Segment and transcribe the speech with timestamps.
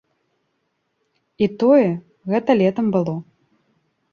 [1.45, 1.89] І тое,
[2.33, 3.15] гэта летам было.